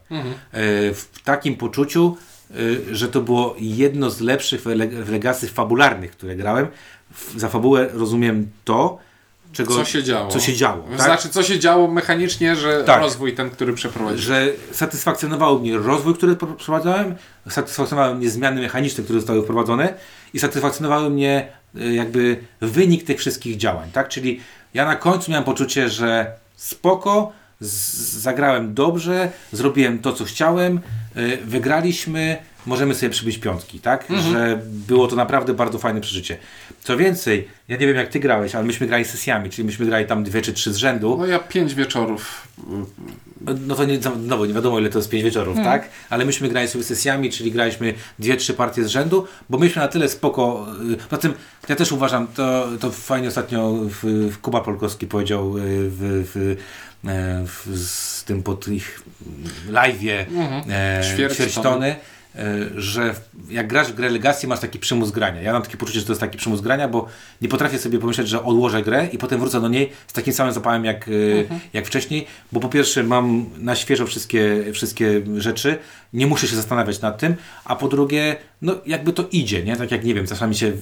[0.94, 2.16] W takim poczuciu,
[2.92, 6.66] że to było jedno z lepszych w le- w legacy fabularnych, które grałem.
[7.36, 8.98] Za fabułę rozumiem to,
[9.52, 10.28] czego, Co się działo?
[10.30, 11.00] Co się działo tak?
[11.00, 13.00] Znaczy, co się działo mechanicznie, że Tak.
[13.00, 14.18] rozwój ten, który przeprowadził.
[14.18, 17.14] że satysfakcjonował mnie rozwój, który pro- przeprowadzałem,
[17.50, 19.94] satysfakcjonowały mnie zmiany mechaniczne, które zostały wprowadzone
[20.34, 24.08] i satysfakcjonowały mnie y, jakby wynik tych wszystkich działań, tak?
[24.08, 24.40] Czyli
[24.74, 30.80] ja na końcu miałem poczucie, że spoko, zagrałem dobrze, zrobiłem to, co chciałem,
[31.16, 34.06] y, wygraliśmy, możemy sobie przybyć piątki, tak?
[34.32, 36.38] Że było to naprawdę bardzo fajne przeżycie.
[36.84, 40.06] Co więcej, ja nie wiem jak ty grałeś, ale myśmy grali sesjami, czyli myśmy grali
[40.06, 41.16] tam dwie czy trzy z rzędu.
[41.18, 42.48] No ja pięć wieczorów.
[43.66, 43.98] No to nie,
[44.48, 45.88] nie wiadomo ile to jest 5 wieczorów, tak?
[46.10, 49.88] Ale myśmy grali sobie sesjami, czyli graliśmy dwie, trzy partie z rzędu, bo myśmy na
[49.88, 50.66] tyle spoko.
[50.92, 51.34] y, Poza tym
[51.68, 56.56] ja też uważam, to, to fajnie ostatnio w, w Kuba Polkowski powiedział y, w, w,
[57.08, 59.02] e, w, z tym pod ich
[59.68, 60.24] live'ie
[60.70, 61.96] e, Ćwierć ćwierćtony, e,
[62.76, 65.42] że w- jak grasz w grę Legacy masz taki przymus grania.
[65.42, 67.06] Ja mam takie poczucie, że to jest taki przymus grania, bo
[67.42, 70.52] nie potrafię sobie pomyśleć, że odłożę grę i potem wrócę do niej z takim samym
[70.52, 71.10] zapałem jak, e,
[71.72, 75.78] jak wcześniej, bo po pierwsze mam na świeżo wszystkie, wszystkie rzeczy,
[76.12, 79.76] nie muszę się zastanawiać nad tym, a po drugie, no jakby to idzie, nie?
[79.76, 80.72] Tak jak nie wiem, czasami się,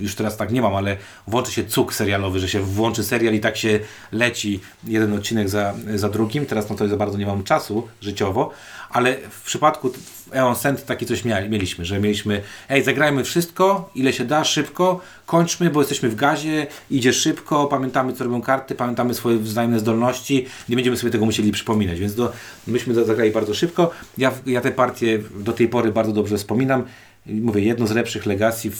[0.00, 3.40] już teraz tak nie mam, ale włączy się cuk serialowy, że się włączy serial i
[3.40, 3.80] tak się
[4.12, 6.46] leci jeden odcinek za, za drugim.
[6.46, 8.50] Teraz no to za bardzo nie mam czasu życiowo,
[8.90, 9.92] ale w przypadku
[10.32, 15.70] Eon Send takie coś mieliśmy, że mieliśmy, ej, zagrajmy wszystko, ile się da, szybko, kończmy,
[15.70, 20.76] bo jesteśmy w gazie, idzie szybko, pamiętamy, co robią karty, pamiętamy swoje wzajemne zdolności, nie
[20.76, 22.32] będziemy sobie tego musieli przypominać, więc do,
[22.66, 23.90] myśmy za- zagrali bardzo szybko.
[24.18, 26.84] Ja, ja te partie do tej pory bardzo dobrze wspominam.
[27.26, 28.70] Mówię, jedno z lepszych legacji,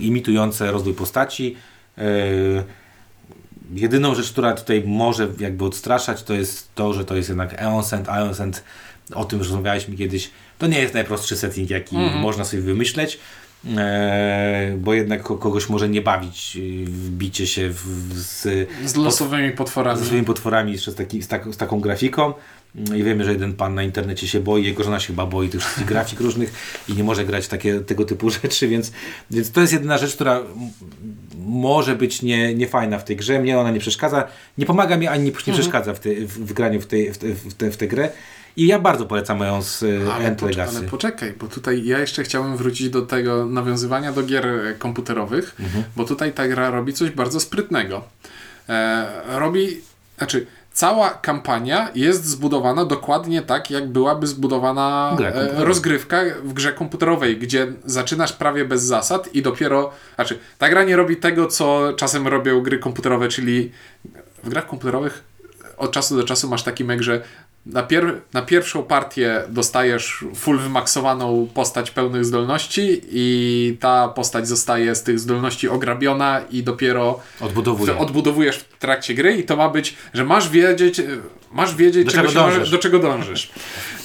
[0.00, 1.56] imitujące rozwój postaci.
[1.96, 2.04] Yy,
[3.74, 8.08] Jedyną rzecz, która tutaj może jakby odstraszać, to jest to, że to jest jednak Eonsend,
[8.08, 8.64] Eonsend,
[9.14, 13.18] o tym już rozmawialiśmy kiedyś, to nie jest najprostszy setting, jaki można sobie wymyśleć,
[13.76, 17.82] e, bo jednak ko- kogoś może nie bawić y, wbicie się w,
[18.14, 19.98] z, Z losowymi potworami.
[19.98, 22.32] ze swoimi potworami z, taki, z, tak, z taką grafiką.
[22.96, 25.60] I wiemy, że jeden pan na internecie się boi, jego żona się chyba boi tych
[25.60, 26.52] wszystkich grafik różnych
[26.88, 28.92] i nie może grać takie, tego typu rzeczy, więc,
[29.30, 30.40] więc to jest jedyna rzecz, która
[31.38, 33.38] może być nie, niefajna w tej grze.
[33.40, 36.52] Mnie ona nie przeszkadza, nie pomaga mi ani nie, nie przeszkadza w, tej- w, w
[36.52, 38.10] graniu w, tej, w, te, w, te, w tę grę.
[38.56, 40.78] I ja bardzo polecam moją z e, Ale, pocz- Legacy.
[40.78, 45.54] ale poczekaj, bo tutaj ja jeszcze chciałem wrócić do tego nawiązywania do gier e, komputerowych,
[45.60, 45.84] Mhm.
[45.96, 48.04] bo tutaj ta gra robi coś bardzo sprytnego.
[48.68, 49.06] E,
[49.38, 49.80] robi,
[50.18, 57.36] znaczy cała kampania jest zbudowana dokładnie tak, jak byłaby zbudowana e, rozgrywka w grze komputerowej,
[57.38, 62.28] gdzie zaczynasz prawie bez zasad i dopiero, znaczy ta gra nie robi tego, co czasem
[62.28, 63.72] robią gry komputerowe, czyli
[64.44, 65.24] w grach komputerowych
[65.76, 67.22] od czasu do czasu masz taki mek, że
[67.68, 74.94] na, pier na pierwszą partię dostajesz full wymaksowaną postać pełnych zdolności i ta postać zostaje
[74.94, 77.92] z tych zdolności ograbiona i dopiero Odbudowuję.
[77.94, 81.00] w- odbudowujesz w trakcie gry i to ma być, że masz wiedzieć,
[81.52, 82.70] masz wiedzieć Do czego dążysz.
[82.70, 83.50] do czego dążysz.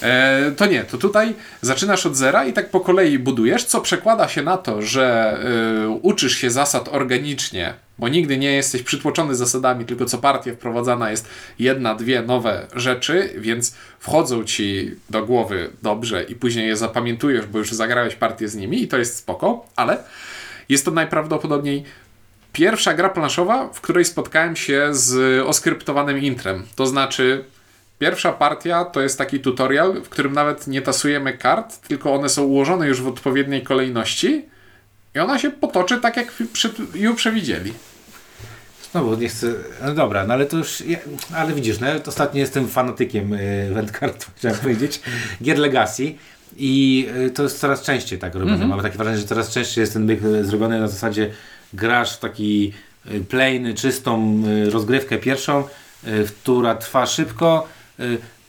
[0.02, 4.28] E, to nie, to tutaj zaczynasz od zera i tak po kolei budujesz, co przekłada
[4.28, 5.38] się na to, że
[5.86, 7.74] e, uczysz się zasad organicznie,
[8.04, 13.34] bo nigdy nie jesteś przytłoczony zasadami, tylko co partię wprowadzana jest jedna, dwie nowe rzeczy,
[13.38, 18.56] więc wchodzą ci do głowy dobrze i później je zapamiętujesz, bo już zagrałeś partię z
[18.56, 19.98] nimi i to jest spoko, ale
[20.70, 21.84] jest to najprawdopodobniej
[22.54, 26.64] pierwsza gra planszowa, w której spotkałem się z oskryptowanym intrem.
[26.76, 27.44] To znaczy,
[28.00, 32.44] pierwsza partia to jest taki tutorial, w którym nawet nie tasujemy kart, tylko one są
[32.44, 34.46] ułożone już w odpowiedniej kolejności
[35.16, 36.34] i ona się potoczy tak, jak
[36.96, 37.74] ją przewidzieli.
[38.94, 39.48] No bo nie chcę.
[39.82, 40.82] No dobra, no ale to już.
[40.82, 40.98] Ja,
[41.36, 45.02] ale widzisz, no ostatnio jestem fanatykiem y, Wendcard, chciałem powiedzieć,
[45.44, 46.16] gier Legacy.
[46.58, 48.68] I y, to jest coraz częściej tak robione.
[48.68, 51.30] Mamy takie wrażenie, że coraz częściej jest ten myk y, zrobiony na zasadzie
[51.74, 52.74] grasz w taki
[53.30, 55.64] plain, czystą y, rozgrywkę pierwszą,
[56.42, 57.68] która trwa szybko.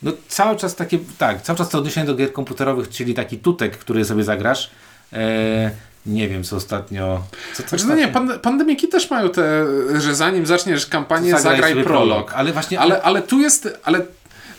[0.02, 3.78] No cały czas takie, tak, cały czas to odniesienie do gier komputerowych, czyli taki tutek,
[3.78, 4.70] który sobie zagrasz.
[5.12, 5.70] E,
[6.06, 7.22] nie wiem, co ostatnio...
[7.54, 9.64] Co, co Znaczy, no nie, pan, pandemiki też mają te,
[10.00, 11.86] że zanim zaczniesz kampanię, Zagraj zagraj, prolog.
[11.86, 12.32] prolog.
[12.34, 14.00] Ale właśnie- Ale, ale tu jest, ale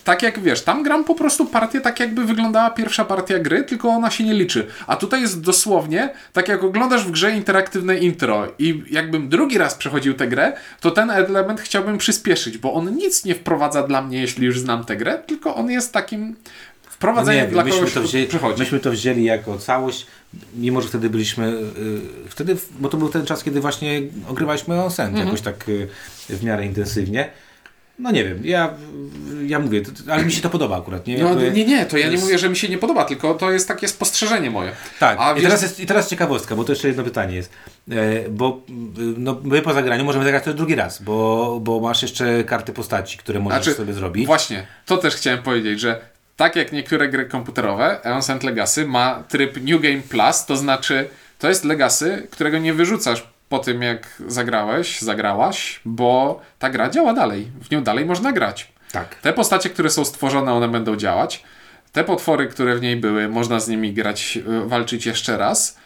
[0.04, 3.90] tak jak wiesz, tam gram po prostu partię tak jakby wyglądała pierwsza partia gry, tylko
[3.90, 4.68] ona się nie liczy.
[4.88, 9.76] A tutaj jest dosłownie, tak jak oglądasz w grze interaktywne intro i jakbym drugi raz
[9.76, 14.22] przechodził tę grę, to ten element chciałbym przyspieszyć, bo on nic nie wprowadza dla mnie,
[14.22, 16.36] jeśli już znam tę grę, tylko on jest takim
[16.90, 18.28] wprowadzeniem No nie, dla myśmy kogoś, to, wzięli,
[18.58, 20.08] myśmy to wzięli jako całość,
[20.56, 25.08] mimo że wtedy byliśmy, y, wtedy, bo to był ten czas, kiedy właśnie ogrywaliśmy Onsen
[25.08, 25.26] Mhm.
[25.26, 25.88] jakoś tak y,
[26.30, 27.30] w miarę intensywnie.
[28.00, 28.74] No nie wiem, ja,
[29.48, 31.08] ja mówię, to, ale mi się to podoba akurat.
[31.08, 33.52] Nie, No, nie, nie, to ja nie mówię, że mi się nie podoba, tylko to
[33.52, 34.72] jest takie spostrzeżenie moje.
[35.00, 37.50] Tak, A I, wiesz- teraz jest, i teraz ciekawostka, bo to jeszcze jedno pytanie jest.
[37.92, 38.74] E, bo y,
[39.18, 43.18] no, my po zagraniu możemy zagrać to drugi raz, bo, bo masz jeszcze karty postaci,
[43.18, 44.26] które możesz Znaczy, sobie zrobić.
[44.26, 46.02] Właśnie, to też chciałem powiedzieć, że
[46.36, 51.10] tak jak niektóre gry komputerowe, Eons and Legacy ma tryb New Game Plus, to znaczy
[51.40, 57.14] to jest Legacy, którego nie wyrzucasz po tym jak zagrałeś, zagrałaś, bo ta gra działa
[57.14, 57.48] dalej.
[57.62, 58.72] W nią dalej można grać.
[58.92, 59.16] Tak.
[59.16, 61.44] Te postacie, które są stworzone, one będą działać.
[61.92, 65.78] Te potwory, które w niej były, można z nimi grać, y, walczyć jeszcze raz.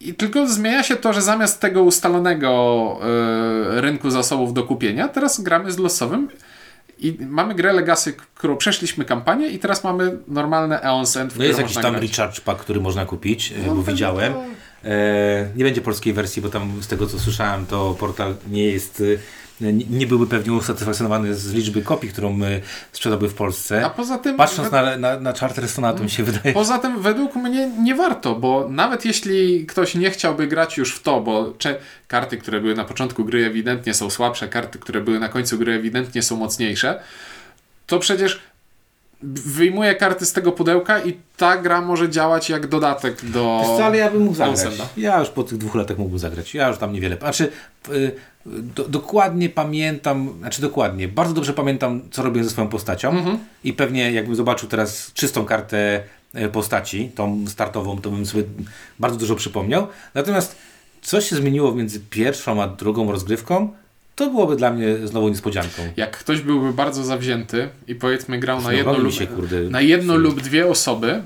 [0.00, 3.00] I tylko zmienia się to, że zamiast tego ustalonego
[3.76, 6.28] y, rynku zasobów do kupienia, teraz gramy z losowym
[7.00, 11.44] i mamy grę Legacy, którą przeszliśmy kampanię i teraz mamy normalne Eons End, w No
[11.44, 12.02] jest jakiś tam grać.
[12.10, 14.32] recharge pack, który można kupić, e, No bo to- widziałem.
[14.84, 19.00] E, nie będzie polskiej wersji, bo tam z tego co słyszałem, to portal nie jest,
[19.00, 19.04] e,
[19.60, 22.60] nie, byłby pewnie usatysfakcjonowany z liczby kopii, którą my
[22.92, 23.86] sprzedałby w Polsce.
[23.86, 24.36] A poza tym...
[24.36, 28.34] Patrząc na, na, na Charterstona, to mi się wydaje, Poza tym według mnie nie warto,
[28.34, 31.76] bo nawet jeśli ktoś nie chciałby grać już w to, bo cze-
[32.08, 35.72] karty, które były na początku gry ewidentnie są słabsze, karty, które były na końcu gry
[35.72, 37.00] ewidentnie są mocniejsze,
[37.86, 38.40] to przecież
[39.22, 43.58] wyjmuję karty z tego pudełka i ta gra może działać jak dodatek do...
[43.60, 44.76] Wiesz co, ale ja bym mógł zagrać.
[44.96, 46.54] Ja już po tych dwóch latach mógłbym zagrać.
[46.54, 47.16] Ja już tam niewiele.
[47.16, 47.52] Znaczy,
[47.90, 48.12] y,
[48.46, 53.38] do, dokładnie pamiętam, znaczy dokładnie, bardzo dobrze pamiętam, co robię ze swoją postacią Mhm.
[53.64, 56.02] i pewnie jakbym zobaczył teraz czystą kartę
[56.34, 58.44] e, postaci, tą startową, to bym sobie
[58.98, 59.86] bardzo dużo przypomniał.
[60.14, 60.56] Natomiast
[61.02, 63.72] co się zmieniło między pierwszą a drugą rozgrywką,
[64.18, 65.82] to byłoby dla mnie znowu niespodzianką.
[65.96, 70.16] Jak ktoś byłby bardzo zawzięty i powiedzmy grał na jedno, lub, się, kurde, na jedno
[70.16, 71.22] lub dwie osoby,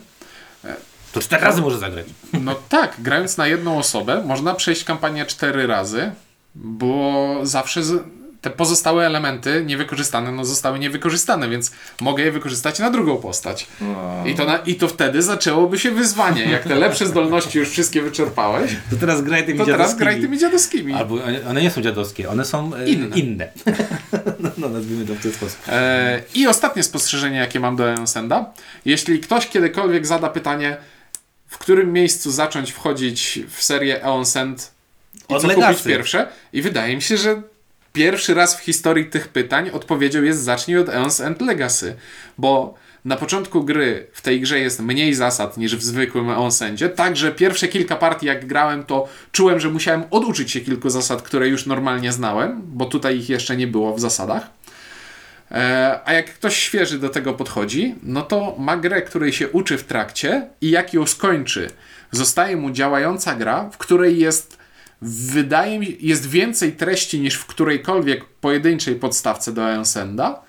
[1.13, 2.07] To cztery razy może zagrać.
[2.45, 6.11] No tak, grając na jedną osobę, można przejść kampanię cztery razy,
[6.55, 8.03] bo zawsze z...
[8.43, 13.67] te pozostałe elementy niewykorzystane no, zostały niewykorzystane, więc mogę je wykorzystać na drugą postać.
[14.27, 14.57] I to, na...
[14.59, 16.45] I to wtedy zaczęłoby się wyzwanie.
[16.45, 20.01] Jak te lepsze zdolności już wszystkie wyczerpałeś, To teraz graj tymi to teraz dziadowskimi.
[20.05, 20.93] graj tymi dziadowskimi.
[20.95, 23.17] Albo one- one nie są dziadowskie, one są e, Inne.
[23.17, 23.49] inne.
[24.41, 25.59] no, no, nazwijmy to w ten sposób.
[25.69, 28.53] E, I ostatnie spostrzeżenie, jakie mam do Eonsenda.
[28.85, 30.77] Jeśli ktoś kiedykolwiek zada pytanie,
[31.49, 34.71] w którym miejscu zacząć wchodzić w serię Eonsend
[35.29, 35.69] i Od co Legacy.
[35.69, 37.43] kupić pierwsze, i wydaje mi się, że
[37.93, 41.97] pierwszy raz w historii tych pytań odpowiedzią jest zacznij od Eons and Legacy,
[42.39, 42.75] bo
[43.05, 47.69] na początku gry w tej grze jest mniej zasad niż w zwykłym Eonsendzie, także pierwsze
[47.69, 52.13] kilka partii jak grałem to czułem, że musiałem oduczyć się kilku zasad, które już normalnie
[52.13, 54.51] znałem, bo tutaj ich jeszcze nie było w zasadach.
[55.51, 59.79] E, A jak ktoś świeży do tego podchodzi, no to ma grę, której się uczy
[59.79, 61.71] w trakcie i jak ją skończy,
[62.11, 64.62] zostaje mu działająca gra, w której jest,
[65.03, 70.43] wydaje mi jest więcej treści niż w którejkolwiek pojedynczej podstawce do Eonsenda.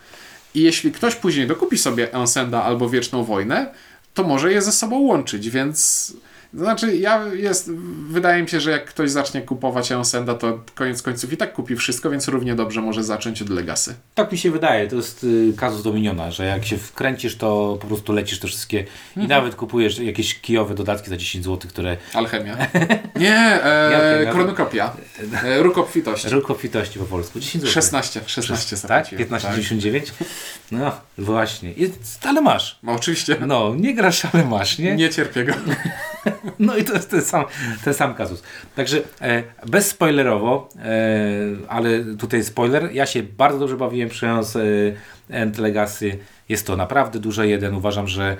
[0.55, 3.73] I jeśli ktoś później dokupi sobie Eonsenda albo Wieczną Wojnę,
[4.13, 6.13] to może je ze sobą łączyć, więc...
[6.53, 7.71] Znaczy, ja jest,
[8.09, 11.75] wydaje mi się, że jak ktoś zacznie kupować Eonsenda, to koniec końców i tak kupi
[11.75, 13.95] wszystko, więc równie dobrze może zacząć od Legacy.
[14.15, 17.87] Tak mi się wydaje, to jest y, kazus Dominiona, że jak się wkręcisz, to po
[17.87, 19.25] prostu lecisz te wszystkie Mhm.
[19.25, 22.57] i nawet kupujesz jakieś kijowe dodatki za 10 zł, które Alchemia.
[23.15, 24.93] Nie, e, kronokopia.
[25.43, 26.29] E, Róg obfitości.
[26.29, 27.39] Róg obfitości po polsku.
[27.39, 27.73] 10 zł.
[27.73, 28.79] 16, 16 Tak?
[28.79, 29.23] zapłaciłem.
[29.29, 30.11] 15,99?
[30.71, 31.71] No właśnie.
[31.71, 31.91] I,
[32.23, 32.79] ale masz.
[32.83, 33.37] No, oczywiście.
[33.47, 34.95] No, nie grasz, ale masz, nie?
[34.95, 35.53] Nie cierpię go.
[36.60, 37.45] No i to jest ten sam,
[37.84, 38.43] ten sam kazus.
[38.75, 40.89] Także e, bez spoilerowo, e,
[41.67, 44.62] ale tutaj spoiler, ja się bardzo dobrze bawiłem przyjąc e,
[45.29, 46.17] End Legacy.
[46.49, 47.75] Jest to naprawdę duże jeden.
[47.75, 48.36] Uważam, że e,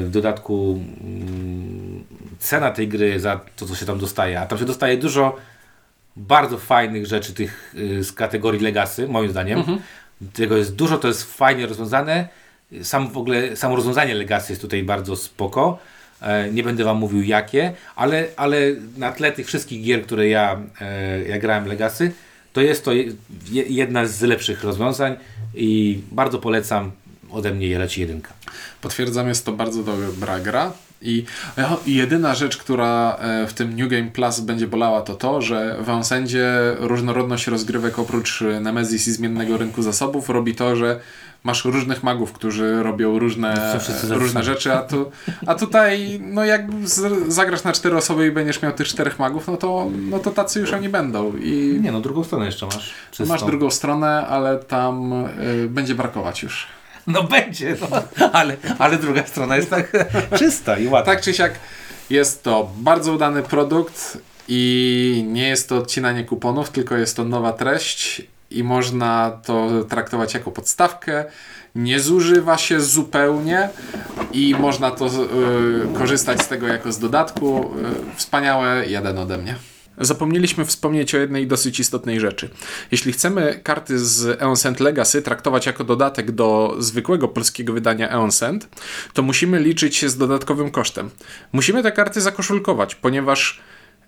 [0.00, 2.04] w dodatku mm,
[2.38, 5.36] cena tej gry za to, co się tam dostaje, a tam się dostaje dużo
[6.16, 9.62] bardzo fajnych rzeczy tych y, z kategorii Legacy, moim zdaniem.
[10.32, 12.28] Tego jest dużo, to jest fajnie rozwiązane.
[12.82, 15.78] Sam w ogóle, samo rozwiązanie Legacy jest tutaj bardzo spoko.
[16.22, 18.56] E, Nie będę Wam mówił jakie, ale, ale
[18.96, 22.12] na tle tych wszystkich gier, które ja, e, ja grałem Legacy,
[22.52, 23.04] to jest to je-
[23.50, 25.16] je- jedna z lepszych rozwiązań
[25.54, 26.90] i bardzo polecam.
[27.30, 28.32] Ode mnie je leci jedynka.
[28.80, 30.72] Potwierdzam, jest to bardzo dobra gra.
[31.02, 31.24] I
[31.86, 35.76] i jedyna rzecz, która e, w tym New Game Plus będzie bolała, to to, że
[35.80, 36.46] w Ensendzie
[36.78, 41.00] różnorodność rozgrywek oprócz e, Nemesis i zmiennego rynku zasobów robi to, że
[41.44, 45.10] masz różnych magów, którzy robią różne, różne rzeczy, a, tu,
[45.46, 49.46] a tutaj no jak z, zagrasz na cztery osoby i będziesz miał tych czterech magów,
[49.46, 51.36] no to, no to tacy już oni będą.
[51.36, 52.94] I Nie no, drugą stronę jeszcze masz.
[53.10, 53.32] Czystą.
[53.32, 56.66] masz drugą stronę, ale tam y, będzie brakować już.
[57.06, 58.02] No będzie, no.
[58.32, 59.92] Ale, ale druga strona jest tak
[60.38, 61.12] czysta i ładna.
[61.12, 61.52] Tak czy siak
[62.10, 64.18] jest to bardzo udany produkt
[64.48, 68.22] i nie jest to odcinanie kuponów, tylko jest to nowa treść
[68.56, 71.24] i można to traktować jako podstawkę.
[71.74, 73.68] Nie zużywa się zupełnie
[74.32, 77.70] i można to y, korzystać z tego jako z dodatku.
[78.12, 79.54] Y, wspaniałe, jeden ode mnie.
[79.98, 82.50] Zapomnieliśmy wspomnieć o jednej dosyć istotnej rzeczy.
[82.90, 88.68] Jeśli chcemy karty z Eonsend Legacy traktować jako dodatek do zwykłego polskiego wydania Eonsend,
[89.12, 91.10] to musimy liczyć się z dodatkowym kosztem.
[91.52, 93.60] Musimy te karty zakoszulkować, ponieważ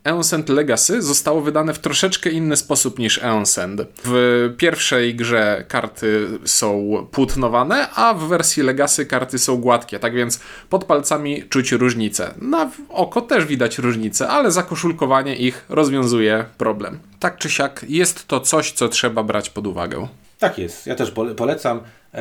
[0.05, 3.83] Eonsend Legacy zostało wydane w troszeczkę inny sposób niż Eonsend.
[4.05, 4.15] W
[4.57, 10.41] pierwszej grze karty są płótnowane, a w wersji Legacy karty są gładkie, tak więc
[10.71, 12.35] pod palcami czuć różnicę.
[12.41, 16.99] Na oko też widać różnicę, ale zakoszulkowanie ich rozwiązuje problem.
[17.21, 20.09] Tak czy siak jest to coś, co trzeba brać pod uwagę.
[20.39, 21.81] Tak jest, ja też pole- polecam.
[22.15, 22.21] Yy,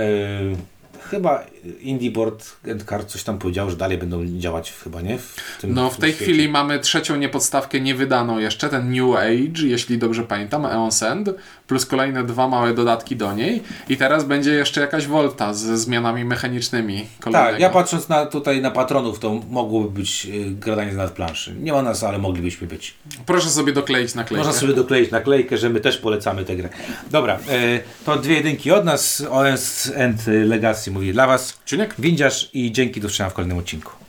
[1.09, 1.43] chyba
[1.82, 5.18] Indie Board and Card coś tam powiedział, że dalej będą działać chyba, nie?
[5.18, 6.26] W tym, No w tej świecie.
[6.26, 11.30] chwili mamy trzecią niepodstawkę niewydaną jeszcze, ten New Age, jeśli dobrze pamiętam, Eon Send,
[11.68, 16.26] plus kolejne dwa małe dodatki do niej i teraz będzie jeszcze jakaś Volta ze zmianami
[16.26, 17.51] mechanicznymi kolejnego.
[17.51, 21.55] Tak, ja patrząc na, tutaj na patronów, to mogłoby być yy, gradanie z nadplanszy.
[21.61, 22.93] Nie ma nas, ale moglibyśmy być.
[23.26, 24.45] Proszę sobie dokleić naklejkę.
[24.45, 26.70] Można sobie dokleić naklejkę, że my też polecamy tę grę.
[27.11, 29.24] Dobra, yy, to dwie jedynki od nas.
[29.30, 31.57] OS and Legacy mówi dla Was.
[31.66, 31.95] Ciuniek?
[31.99, 33.97] Windziarz i dzięki do w kolejnym odcinku.